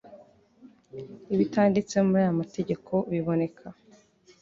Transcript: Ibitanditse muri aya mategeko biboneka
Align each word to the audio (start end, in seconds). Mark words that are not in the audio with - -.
Ibitanditse 1.33 1.95
muri 2.05 2.19
aya 2.23 2.39
mategeko 2.41 2.93
biboneka 3.11 3.65